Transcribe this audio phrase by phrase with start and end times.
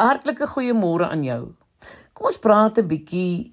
[0.00, 1.42] Hartlike goeiemôre aan jou.
[2.16, 3.52] Kom ons praat 'n bietjie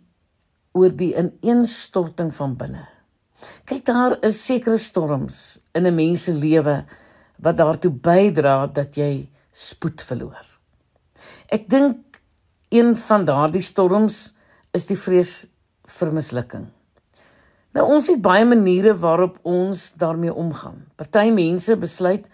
[0.74, 2.88] oor die ineenstorting van binne.
[3.66, 6.86] Kyk, daar is sekere storms in 'n mens se lewe
[7.40, 10.46] wat daartoe bydra dat jy spoed verloor.
[11.50, 12.22] Ek dink
[12.70, 14.34] een van daardie storms
[14.74, 15.48] is die vrees
[15.86, 16.68] vir mislukking.
[17.74, 20.86] Nou ons het baie maniere waarop ons daarmee omgaan.
[20.96, 22.30] Party mense besluit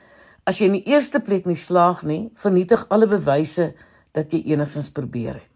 [0.45, 3.73] as jy in die eerste plek nie slaag nie, vernietig alle bewyse
[4.13, 5.49] dat jy enigstens probeer het.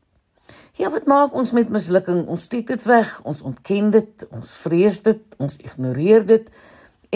[0.78, 2.28] Ja, wat maak ons met mislukking?
[2.30, 6.50] Ons steek dit weg, ons ontken dit, ons vrees dit, ons ignoreer dit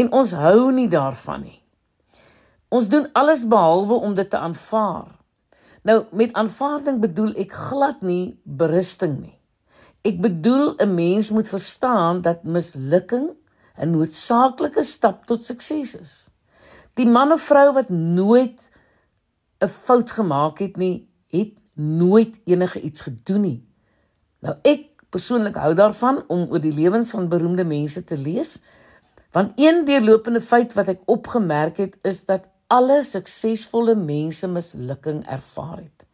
[0.02, 1.60] en ons hou nie daarvan nie.
[2.72, 5.12] Ons doen alles behalwe om dit te aanvaar.
[5.88, 9.38] Nou met aanvaarding bedoel ek glad nie berusting nie.
[10.02, 13.30] Ek bedoel 'n mens moet verstaan dat mislukking
[13.78, 16.30] 'n noodsaaklike stap tot sukses is.
[16.94, 18.60] Die man of vrou wat nooit
[19.62, 23.60] 'n fout gemaak het nie, het nooit enige iets gedoen nie.
[24.42, 28.60] Nou ek persoonlik hou daarvan om oor die lewens van beroemde mense te lees,
[29.36, 35.82] want een deurlopende feit wat ek opgemerk het is dat alle suksesvolle mense mislukking ervaar
[35.82, 36.06] het.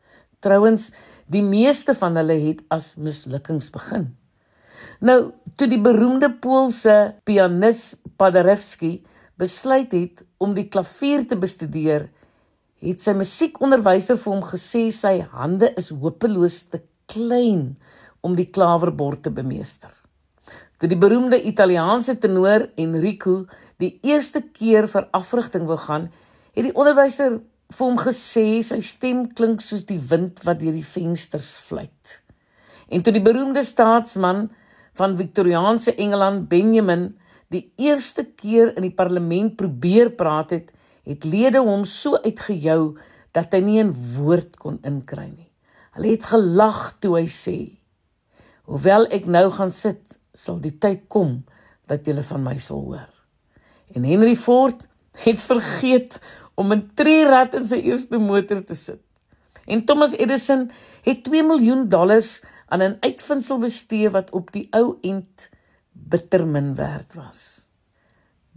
[0.41, 0.89] Trouwens,
[1.25, 4.09] die meeste van hulle het as mislukkings begin.
[5.01, 9.01] Nou, toe die beroemde Poolse pianis Paderewski
[9.37, 12.07] besluit het om die klavier te bestudeer,
[12.83, 17.71] het sy musiekonderwyser vir hom gesê sy hande is hopeloos te klein
[18.25, 19.89] om die klawerbord te bemeester.
[20.77, 23.45] Toe die beroemde Italiaanse tenor Enrico
[23.81, 26.09] die eerste keer vir afrigting wou gaan,
[26.53, 27.39] het die onderwyser
[27.73, 32.19] vir hom gesê sy stem klink soos die wind wat deur die vensters fluit.
[32.87, 34.47] En toe die beroemde staatsman
[34.97, 37.09] van Victoriaanse Engeland Benjamin
[37.53, 40.71] die eerste keer in die parlement probeer praat het,
[41.07, 42.97] het lede hom so uitgejou
[43.35, 45.51] dat hy nie 'n woord kon inkry nie.
[45.95, 47.79] Hulle het gelag toe hy sê:
[48.65, 51.45] "Hoewel ek nou gaan sit, sal die tyd kom
[51.87, 53.09] dat julle van my sal hoor."
[53.95, 54.87] En Henry Ford
[55.23, 56.19] het vergeet
[56.55, 59.01] om 'n trierad in sy eerste motor te sit.
[59.65, 60.71] En Thomas Edison
[61.03, 65.49] het 2 miljoen dollars aan 'n uitvinding bestee wat op die ou end
[65.91, 67.66] bitter min werd was.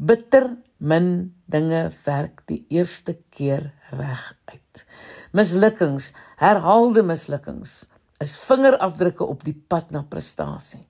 [0.00, 0.46] Bitter
[0.80, 4.84] min dinge werk die eerste keer reg uit.
[5.36, 7.82] Mislukkings, herhaalde mislukkings
[8.24, 10.86] is vingerafdrukke op die pad na prestasie.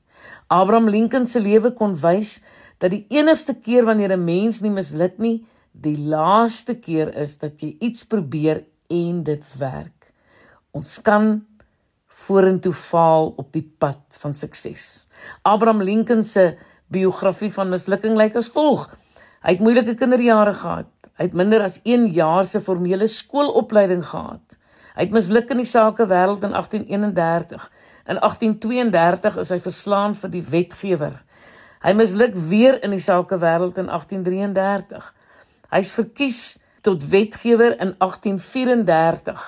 [0.47, 2.37] Abraham Lincoln se lewe kon wys
[2.79, 7.61] dat die enigste keer wanneer 'n mens nie misluk nie, die laaste keer is dat
[7.61, 10.13] jy iets probeer en dit werk.
[10.71, 11.47] Ons kan
[12.07, 15.09] vorentoe faal op die pad van sukses.
[15.43, 16.57] Abraham Lincoln se
[16.93, 18.89] biografie van mislukking lyk as volg:
[19.41, 20.91] Hy het moeilike kinderjare gehad.
[21.21, 24.57] Hy het minder as 1 jaar se formele skoolopleiding gehad.
[24.97, 27.67] Hy het misluk in die sake wêreld in 1831.
[28.11, 31.19] In 1832 is hy verslaan vir die wetgewer.
[31.81, 35.07] Hy misluk weer in die sake wêreld in 1833.
[35.71, 36.41] Hy's verkies
[36.85, 39.45] tot wetgewer in 1834.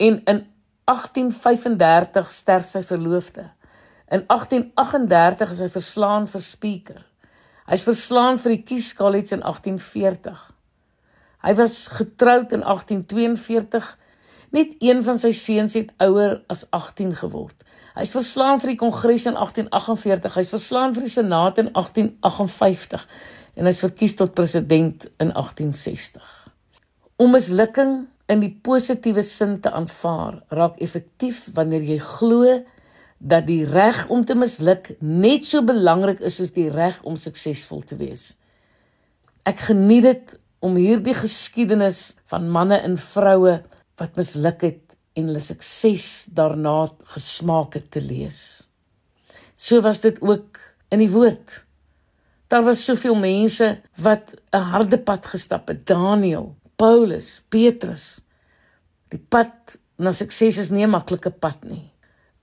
[0.00, 0.42] En in
[0.88, 3.46] 1835 sterf sy verloofde.
[4.10, 7.02] In 1838 is hy verslaan vir speaker.
[7.70, 10.40] Hy's verslaan vir die Kies College in 1840.
[11.46, 13.86] Hy was getroud in 1842.
[14.50, 17.62] Net een van sy seuns het ouer as 18 geword.
[17.94, 20.40] Hy's verslaan vir die Kongres in 1848.
[20.40, 23.06] Hy's verslaan vir die Senaat in 1858
[23.60, 26.34] en hy's verkies tot president in 1860.
[27.22, 27.94] Om mislukking
[28.30, 32.58] in die positiewe sin te aanvaar raak effektief wanneer jy glo
[33.20, 37.84] dat die reg om te misluk net so belangrik is soos die reg om suksesvol
[37.84, 38.38] te wees.
[39.44, 40.32] Ek geniet dit
[40.64, 43.58] om hierdie geskiedenis van manne en vroue
[44.00, 48.68] wat misluk het en hulle sukses daarna gesmaak het te lees.
[49.54, 51.64] So was dit ook in die woord.
[52.48, 55.86] Daar was soveel mense wat 'n harde pad gestap het.
[55.86, 58.20] Daniël, Paulus, Petrus.
[59.08, 61.90] Die pad na sukses is nie 'n maklike pad nie.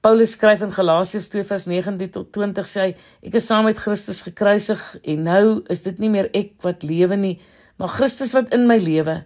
[0.02, 2.92] Paulus skryf in Galasiërs 2:19 tot 20 sê hy
[3.26, 7.18] ek is saam met Christus gekruisig en nou is dit nie meer ek wat lewe
[7.18, 7.40] nie
[7.78, 9.24] maar Christus wat in my lewe.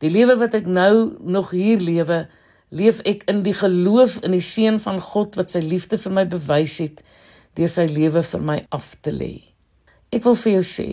[0.00, 2.26] Die lewe wat ek nou nog hier lewe
[2.72, 6.24] leef ek in die geloof in die seun van God wat sy liefde vir my
[6.28, 7.04] bewys het
[7.56, 9.34] deur sy lewe vir my af te lê.
[10.12, 10.88] Ek wil vir jou sê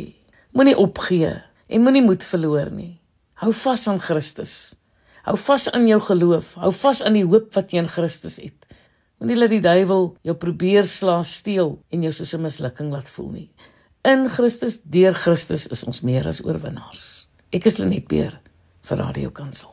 [0.51, 1.31] moenie opgee
[1.67, 2.99] en moenie moed verloor nie.
[3.39, 4.75] Hou vas aan Christus.
[5.23, 6.53] Hou vas aan jou geloof.
[6.59, 8.63] Hou vas aan die hoop wat jy in Christus het
[9.23, 13.29] Moenie laat die duiwel jou probeer slaan, steel en jou soos 'n mislukking laat voel
[13.31, 13.49] nie.
[14.03, 17.29] In Christus, deur Christus is ons meer as oorwinnaars.
[17.49, 18.41] Ek is Lenet Beer
[18.81, 19.72] vir Radio Kansel.